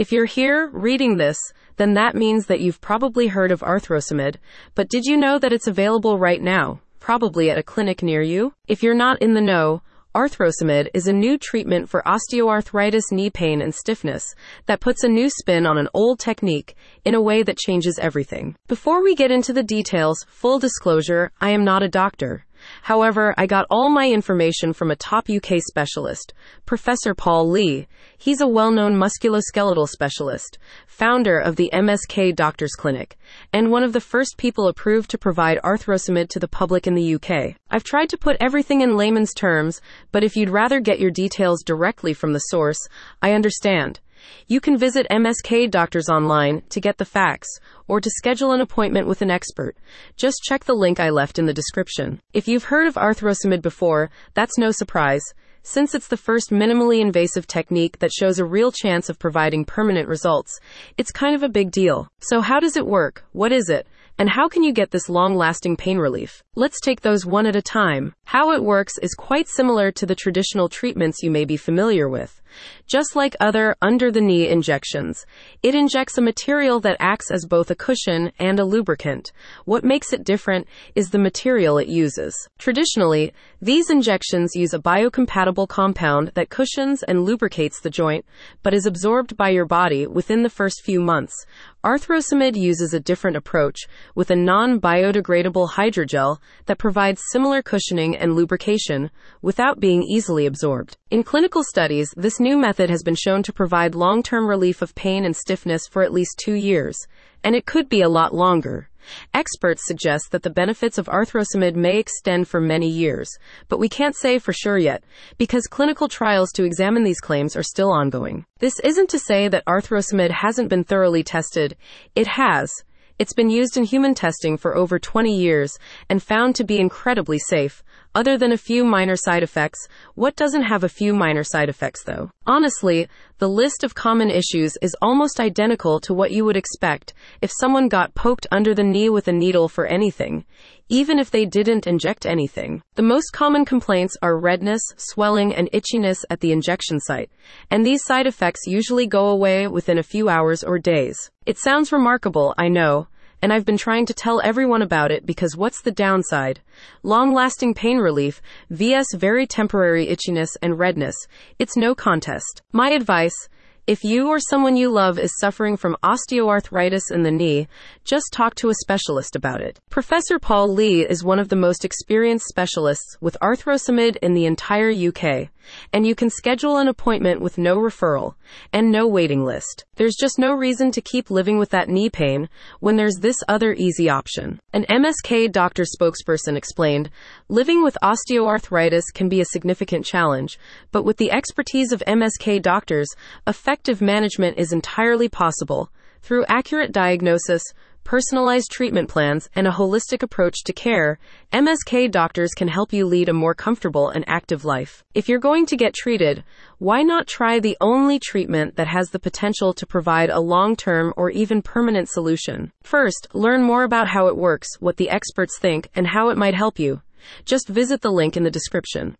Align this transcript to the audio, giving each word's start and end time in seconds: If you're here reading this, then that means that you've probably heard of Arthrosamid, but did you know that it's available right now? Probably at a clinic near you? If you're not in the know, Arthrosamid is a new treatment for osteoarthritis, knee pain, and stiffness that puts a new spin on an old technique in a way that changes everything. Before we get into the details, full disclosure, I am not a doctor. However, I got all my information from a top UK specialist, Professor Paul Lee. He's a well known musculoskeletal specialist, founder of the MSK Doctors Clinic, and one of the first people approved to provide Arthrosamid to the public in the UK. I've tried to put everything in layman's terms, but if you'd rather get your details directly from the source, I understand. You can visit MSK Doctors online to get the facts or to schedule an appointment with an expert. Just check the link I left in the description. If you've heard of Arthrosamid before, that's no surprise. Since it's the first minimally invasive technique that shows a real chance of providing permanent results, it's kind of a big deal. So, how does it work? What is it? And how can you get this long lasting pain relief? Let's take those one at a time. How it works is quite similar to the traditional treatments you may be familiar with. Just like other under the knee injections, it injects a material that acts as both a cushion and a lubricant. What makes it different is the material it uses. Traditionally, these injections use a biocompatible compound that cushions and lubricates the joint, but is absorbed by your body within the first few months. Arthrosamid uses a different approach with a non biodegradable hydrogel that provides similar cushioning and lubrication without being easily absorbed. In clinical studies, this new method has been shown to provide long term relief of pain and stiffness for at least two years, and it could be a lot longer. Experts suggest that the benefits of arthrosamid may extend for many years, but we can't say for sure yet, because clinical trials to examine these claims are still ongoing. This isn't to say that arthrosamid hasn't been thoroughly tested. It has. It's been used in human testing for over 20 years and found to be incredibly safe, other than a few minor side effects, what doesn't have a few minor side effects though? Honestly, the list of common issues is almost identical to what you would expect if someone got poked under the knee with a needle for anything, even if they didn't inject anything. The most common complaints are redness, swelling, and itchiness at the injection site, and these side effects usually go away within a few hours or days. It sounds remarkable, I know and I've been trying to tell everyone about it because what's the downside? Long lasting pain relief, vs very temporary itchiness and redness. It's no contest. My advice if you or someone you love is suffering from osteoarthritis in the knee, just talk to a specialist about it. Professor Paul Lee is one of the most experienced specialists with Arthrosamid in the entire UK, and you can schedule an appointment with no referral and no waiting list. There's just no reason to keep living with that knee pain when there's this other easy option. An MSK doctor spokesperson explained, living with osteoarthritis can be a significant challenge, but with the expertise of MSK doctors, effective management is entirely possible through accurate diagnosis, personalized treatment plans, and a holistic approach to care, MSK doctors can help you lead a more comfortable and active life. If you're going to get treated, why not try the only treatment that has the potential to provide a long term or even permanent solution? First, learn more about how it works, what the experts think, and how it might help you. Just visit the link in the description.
If 0.00 0.12
you're 0.12 0.24
here 0.24 0.70
reading 0.72 1.18
this, 1.18 1.36
then 1.76 1.92
that 1.92 2.14
means 2.14 2.46
that 2.46 2.60
you've 2.60 2.80
probably 2.80 3.26
heard 3.26 3.52
of 3.52 3.60
Arthrosamid, 3.60 4.36
but 4.74 4.88
did 4.88 5.04
you 5.04 5.18
know 5.18 5.38
that 5.38 5.52
it's 5.52 5.66
available 5.66 6.18
right 6.18 6.40
now? 6.40 6.80
Probably 7.00 7.50
at 7.50 7.58
a 7.58 7.62
clinic 7.62 8.02
near 8.02 8.22
you? 8.22 8.54
If 8.66 8.82
you're 8.82 8.94
not 8.94 9.20
in 9.20 9.34
the 9.34 9.42
know, 9.42 9.82
Arthrosamid 10.14 10.88
is 10.94 11.06
a 11.06 11.12
new 11.12 11.36
treatment 11.36 11.90
for 11.90 12.02
osteoarthritis, 12.06 13.12
knee 13.12 13.28
pain, 13.28 13.60
and 13.60 13.74
stiffness 13.74 14.24
that 14.64 14.80
puts 14.80 15.04
a 15.04 15.08
new 15.08 15.28
spin 15.28 15.66
on 15.66 15.76
an 15.76 15.88
old 15.92 16.18
technique 16.18 16.76
in 17.04 17.14
a 17.14 17.20
way 17.20 17.42
that 17.42 17.58
changes 17.58 17.98
everything. 18.00 18.56
Before 18.68 19.02
we 19.02 19.14
get 19.14 19.30
into 19.30 19.52
the 19.52 19.62
details, 19.62 20.24
full 20.30 20.58
disclosure, 20.58 21.30
I 21.42 21.50
am 21.50 21.62
not 21.62 21.82
a 21.82 21.88
doctor. 21.88 22.46
However, 22.82 23.34
I 23.36 23.46
got 23.46 23.66
all 23.70 23.90
my 23.90 24.10
information 24.10 24.72
from 24.72 24.90
a 24.90 24.96
top 24.96 25.28
UK 25.28 25.60
specialist, 25.60 26.34
Professor 26.66 27.14
Paul 27.14 27.48
Lee. 27.48 27.86
He's 28.18 28.40
a 28.40 28.46
well 28.46 28.70
known 28.70 28.96
musculoskeletal 28.96 29.88
specialist, 29.88 30.58
founder 30.86 31.38
of 31.38 31.56
the 31.56 31.70
MSK 31.72 32.34
Doctors 32.34 32.72
Clinic, 32.72 33.18
and 33.52 33.70
one 33.70 33.82
of 33.82 33.92
the 33.92 34.00
first 34.00 34.36
people 34.36 34.68
approved 34.68 35.10
to 35.10 35.18
provide 35.18 35.58
Arthrosamid 35.62 36.28
to 36.28 36.38
the 36.38 36.48
public 36.48 36.86
in 36.86 36.94
the 36.94 37.14
UK. 37.14 37.56
I've 37.70 37.84
tried 37.84 38.08
to 38.10 38.18
put 38.18 38.36
everything 38.40 38.80
in 38.80 38.96
layman's 38.96 39.34
terms, 39.34 39.80
but 40.12 40.24
if 40.24 40.36
you'd 40.36 40.50
rather 40.50 40.80
get 40.80 41.00
your 41.00 41.10
details 41.10 41.62
directly 41.62 42.12
from 42.14 42.32
the 42.32 42.38
source, 42.38 42.78
I 43.22 43.32
understand. 43.32 44.00
You 44.46 44.60
can 44.60 44.76
visit 44.76 45.06
MSK 45.10 45.70
Doctors 45.70 46.10
online 46.10 46.62
to 46.68 46.80
get 46.80 46.98
the 46.98 47.04
facts 47.04 47.58
or 47.90 48.00
to 48.00 48.08
schedule 48.08 48.52
an 48.52 48.60
appointment 48.60 49.08
with 49.08 49.20
an 49.20 49.32
expert. 49.32 49.76
Just 50.16 50.44
check 50.44 50.64
the 50.64 50.74
link 50.74 51.00
I 51.00 51.10
left 51.10 51.40
in 51.40 51.46
the 51.46 51.52
description. 51.52 52.20
If 52.32 52.46
you've 52.46 52.64
heard 52.64 52.86
of 52.86 52.94
Arthrosamid 52.94 53.62
before, 53.62 54.10
that's 54.32 54.56
no 54.56 54.70
surprise. 54.70 55.22
Since 55.64 55.92
it's 55.96 56.06
the 56.06 56.16
first 56.16 56.50
minimally 56.50 57.00
invasive 57.00 57.48
technique 57.48 57.98
that 57.98 58.12
shows 58.12 58.38
a 58.38 58.44
real 58.44 58.70
chance 58.70 59.08
of 59.08 59.18
providing 59.18 59.64
permanent 59.64 60.08
results, 60.08 60.60
it's 60.98 61.10
kind 61.10 61.34
of 61.34 61.42
a 61.42 61.48
big 61.48 61.72
deal. 61.72 62.08
So, 62.20 62.40
how 62.40 62.60
does 62.60 62.76
it 62.76 62.86
work? 62.86 63.24
What 63.32 63.50
is 63.50 63.68
it? 63.68 63.88
And 64.20 64.28
how 64.28 64.48
can 64.48 64.62
you 64.62 64.72
get 64.72 64.90
this 64.90 65.08
long 65.08 65.34
lasting 65.34 65.78
pain 65.78 65.96
relief? 65.96 66.42
Let's 66.54 66.78
take 66.80 67.00
those 67.00 67.24
one 67.24 67.46
at 67.46 67.56
a 67.56 67.62
time. 67.62 68.14
How 68.24 68.52
it 68.52 68.62
works 68.62 68.98
is 68.98 69.14
quite 69.14 69.48
similar 69.48 69.90
to 69.92 70.04
the 70.04 70.14
traditional 70.14 70.68
treatments 70.68 71.22
you 71.22 71.30
may 71.30 71.46
be 71.46 71.56
familiar 71.56 72.06
with. 72.06 72.42
Just 72.86 73.16
like 73.16 73.34
other 73.40 73.76
under 73.80 74.10
the 74.10 74.20
knee 74.20 74.46
injections, 74.46 75.24
it 75.62 75.74
injects 75.74 76.18
a 76.18 76.20
material 76.20 76.80
that 76.80 76.98
acts 77.00 77.30
as 77.30 77.46
both 77.46 77.70
a 77.70 77.74
cushion 77.80 78.30
and 78.38 78.60
a 78.60 78.64
lubricant. 78.64 79.32
What 79.64 79.82
makes 79.82 80.12
it 80.12 80.22
different 80.22 80.68
is 80.94 81.08
the 81.08 81.18
material 81.18 81.78
it 81.78 81.88
uses. 81.88 82.34
Traditionally, 82.58 83.32
these 83.62 83.88
injections 83.88 84.54
use 84.54 84.74
a 84.74 84.78
biocompatible 84.78 85.66
compound 85.66 86.32
that 86.34 86.50
cushions 86.50 87.02
and 87.02 87.24
lubricates 87.24 87.80
the 87.80 87.88
joint, 87.88 88.26
but 88.62 88.74
is 88.74 88.84
absorbed 88.84 89.34
by 89.38 89.48
your 89.48 89.64
body 89.64 90.06
within 90.06 90.42
the 90.42 90.50
first 90.50 90.82
few 90.84 91.00
months. 91.00 91.34
Arthrosamid 91.82 92.56
uses 92.56 92.92
a 92.92 93.00
different 93.00 93.38
approach 93.38 93.88
with 94.14 94.30
a 94.30 94.36
non 94.36 94.78
biodegradable 94.78 95.70
hydrogel 95.70 96.36
that 96.66 96.76
provides 96.76 97.22
similar 97.32 97.62
cushioning 97.62 98.14
and 98.14 98.34
lubrication 98.34 99.10
without 99.40 99.80
being 99.80 100.02
easily 100.02 100.44
absorbed. 100.44 100.98
In 101.10 101.22
clinical 101.22 101.64
studies, 101.64 102.12
this 102.18 102.38
new 102.38 102.58
method 102.58 102.90
has 102.90 103.02
been 103.02 103.14
shown 103.14 103.42
to 103.44 103.52
provide 103.54 103.94
long 103.94 104.22
term 104.22 104.46
relief 104.46 104.82
of 104.82 104.94
pain 104.94 105.24
and 105.24 105.34
stiffness 105.34 105.86
for 105.86 106.02
at 106.02 106.12
least 106.12 106.38
two 106.44 106.52
years, 106.52 106.98
and 107.42 107.56
it 107.56 107.64
could 107.64 107.88
be 107.88 108.02
a 108.02 108.10
lot 108.10 108.34
longer. 108.34 108.90
Experts 109.34 109.82
suggest 109.86 110.30
that 110.30 110.42
the 110.42 110.50
benefits 110.50 110.98
of 110.98 111.06
arthrosamid 111.06 111.74
may 111.74 111.98
extend 111.98 112.48
for 112.48 112.60
many 112.60 112.88
years, 112.88 113.28
but 113.68 113.78
we 113.78 113.88
can't 113.88 114.16
say 114.16 114.38
for 114.38 114.52
sure 114.52 114.78
yet, 114.78 115.04
because 115.38 115.66
clinical 115.66 116.08
trials 116.08 116.50
to 116.52 116.64
examine 116.64 117.04
these 117.04 117.20
claims 117.20 117.56
are 117.56 117.62
still 117.62 117.90
ongoing. 117.90 118.44
This 118.58 118.78
isn't 118.80 119.10
to 119.10 119.18
say 119.18 119.48
that 119.48 119.64
arthrosamid 119.66 120.30
hasn't 120.30 120.68
been 120.68 120.84
thoroughly 120.84 121.22
tested. 121.22 121.76
It 122.14 122.26
has. 122.26 122.70
It's 123.18 123.34
been 123.34 123.50
used 123.50 123.76
in 123.76 123.84
human 123.84 124.14
testing 124.14 124.56
for 124.56 124.74
over 124.74 124.98
20 124.98 125.36
years 125.36 125.78
and 126.08 126.22
found 126.22 126.56
to 126.56 126.64
be 126.64 126.78
incredibly 126.78 127.38
safe, 127.38 127.82
other 128.14 128.36
than 128.36 128.52
a 128.52 128.56
few 128.56 128.84
minor 128.84 129.16
side 129.16 129.42
effects, 129.42 129.86
what 130.14 130.36
doesn't 130.36 130.62
have 130.62 130.82
a 130.82 130.88
few 130.88 131.14
minor 131.14 131.44
side 131.44 131.68
effects 131.68 132.02
though? 132.04 132.30
Honestly, 132.46 133.08
the 133.38 133.48
list 133.48 133.84
of 133.84 133.94
common 133.94 134.30
issues 134.30 134.76
is 134.82 134.96
almost 135.00 135.38
identical 135.38 136.00
to 136.00 136.12
what 136.14 136.30
you 136.30 136.44
would 136.44 136.56
expect 136.56 137.14
if 137.40 137.52
someone 137.52 137.88
got 137.88 138.14
poked 138.14 138.46
under 138.50 138.74
the 138.74 138.82
knee 138.82 139.08
with 139.08 139.28
a 139.28 139.32
needle 139.32 139.68
for 139.68 139.86
anything, 139.86 140.44
even 140.88 141.18
if 141.18 141.30
they 141.30 141.44
didn't 141.44 141.86
inject 141.86 142.26
anything. 142.26 142.82
The 142.96 143.02
most 143.02 143.30
common 143.32 143.64
complaints 143.64 144.16
are 144.22 144.38
redness, 144.38 144.82
swelling, 144.96 145.54
and 145.54 145.70
itchiness 145.72 146.24
at 146.30 146.40
the 146.40 146.52
injection 146.52 146.98
site, 147.00 147.30
and 147.70 147.86
these 147.86 148.04
side 148.04 148.26
effects 148.26 148.66
usually 148.66 149.06
go 149.06 149.28
away 149.28 149.68
within 149.68 149.98
a 149.98 150.02
few 150.02 150.28
hours 150.28 150.64
or 150.64 150.78
days. 150.78 151.30
It 151.46 151.58
sounds 151.58 151.92
remarkable, 151.92 152.54
I 152.58 152.68
know 152.68 153.06
and 153.42 153.52
I've 153.52 153.64
been 153.64 153.76
trying 153.76 154.06
to 154.06 154.14
tell 154.14 154.40
everyone 154.42 154.82
about 154.82 155.10
it 155.10 155.26
because 155.26 155.56
what's 155.56 155.82
the 155.82 155.90
downside? 155.90 156.60
Long 157.02 157.32
lasting 157.32 157.74
pain 157.74 157.98
relief, 157.98 158.40
vs 158.70 159.06
very 159.14 159.46
temporary 159.46 160.06
itchiness 160.06 160.56
and 160.62 160.78
redness. 160.78 161.16
It's 161.58 161.76
no 161.76 161.94
contest. 161.94 162.62
My 162.72 162.90
advice 162.90 163.48
if 163.90 164.04
you 164.04 164.28
or 164.28 164.38
someone 164.38 164.76
you 164.76 164.88
love 164.88 165.18
is 165.18 165.36
suffering 165.40 165.76
from 165.76 165.96
osteoarthritis 166.04 167.10
in 167.10 167.24
the 167.24 167.30
knee, 167.32 167.66
just 168.04 168.32
talk 168.32 168.54
to 168.54 168.68
a 168.68 168.74
specialist 168.74 169.34
about 169.34 169.60
it. 169.60 169.80
Professor 169.90 170.38
Paul 170.38 170.72
Lee 170.72 171.04
is 171.04 171.24
one 171.24 171.40
of 171.40 171.48
the 171.48 171.56
most 171.56 171.84
experienced 171.84 172.46
specialists 172.46 173.16
with 173.20 173.36
Arthrosamid 173.42 174.16
in 174.22 174.34
the 174.34 174.46
entire 174.46 174.92
UK, 174.92 175.48
and 175.92 176.06
you 176.06 176.14
can 176.14 176.30
schedule 176.30 176.76
an 176.76 176.88
appointment 176.88 177.40
with 177.40 177.58
no 177.58 177.76
referral 177.76 178.34
and 178.72 178.90
no 178.90 179.06
waiting 179.06 179.44
list. 179.44 179.84
There's 179.96 180.16
just 180.18 180.38
no 180.38 180.52
reason 180.52 180.90
to 180.92 181.00
keep 181.00 181.30
living 181.30 181.58
with 181.58 181.70
that 181.70 181.88
knee 181.88 182.10
pain 182.10 182.48
when 182.80 182.96
there's 182.96 183.18
this 183.20 183.36
other 183.48 183.72
easy 183.74 184.08
option. 184.08 184.60
An 184.72 184.84
MSK 184.88 185.52
doctor 185.52 185.84
spokesperson 185.84 186.56
explained, 186.56 187.10
living 187.48 187.82
with 187.82 187.98
osteoarthritis 188.02 189.04
can 189.14 189.28
be 189.28 189.40
a 189.40 189.46
significant 189.46 190.04
challenge, 190.04 190.58
but 190.92 191.04
with 191.04 191.16
the 191.16 191.30
expertise 191.30 191.92
of 191.92 192.02
MSK 192.06 192.62
doctors, 192.62 193.08
effective 193.46 194.00
management 194.00 194.58
is 194.58 194.72
entirely 194.72 195.28
possible 195.28 195.90
through 196.22 196.44
accurate 196.48 196.92
diagnosis, 196.92 197.62
personalized 198.04 198.70
treatment 198.70 199.08
plans, 199.08 199.48
and 199.54 199.66
a 199.66 199.70
holistic 199.70 200.22
approach 200.22 200.64
to 200.64 200.72
care, 200.72 201.18
MSK 201.52 202.10
doctors 202.10 202.50
can 202.56 202.68
help 202.68 202.92
you 202.92 203.06
lead 203.06 203.28
a 203.28 203.32
more 203.32 203.54
comfortable 203.54 204.08
and 204.08 204.24
active 204.26 204.64
life. 204.64 205.04
If 205.14 205.28
you're 205.28 205.38
going 205.38 205.66
to 205.66 205.76
get 205.76 205.94
treated, 205.94 206.44
why 206.78 207.02
not 207.02 207.26
try 207.26 207.58
the 207.58 207.76
only 207.80 208.18
treatment 208.18 208.76
that 208.76 208.88
has 208.88 209.10
the 209.10 209.18
potential 209.18 209.72
to 209.74 209.86
provide 209.86 210.30
a 210.30 210.40
long 210.40 210.76
term 210.76 211.14
or 211.16 211.30
even 211.30 211.62
permanent 211.62 212.08
solution? 212.08 212.72
First, 212.82 213.28
learn 213.32 213.62
more 213.62 213.84
about 213.84 214.08
how 214.08 214.26
it 214.26 214.36
works, 214.36 214.68
what 214.80 214.96
the 214.96 215.10
experts 215.10 215.58
think, 215.58 215.88
and 215.94 216.06
how 216.06 216.30
it 216.30 216.38
might 216.38 216.54
help 216.54 216.78
you. 216.78 217.02
Just 217.44 217.68
visit 217.68 218.00
the 218.00 218.10
link 218.10 218.36
in 218.36 218.44
the 218.44 218.50
description. 218.50 219.08